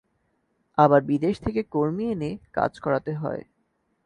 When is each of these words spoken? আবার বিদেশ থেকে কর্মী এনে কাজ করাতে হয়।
আবার 0.77 1.01
বিদেশ 1.03 1.35
থেকে 1.39 1.61
কর্মী 1.71 2.05
এনে 2.11 2.31
কাজ 2.53 2.71
করাতে 2.79 3.11
হয়। 3.13 3.41